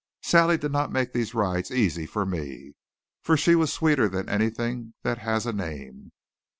Sally 0.23 0.57
did 0.57 0.71
not 0.71 0.91
make 0.91 1.13
these 1.13 1.35
rides 1.35 1.69
easy 1.69 2.07
for 2.07 2.25
me, 2.25 2.73
for 3.23 3.37
she 3.37 3.53
was 3.53 3.71
sweeter 3.71 4.09
than 4.09 4.27
anything 4.29 4.95
that 5.03 5.19
has 5.19 5.45
a 5.45 5.53
name. 5.53 6.11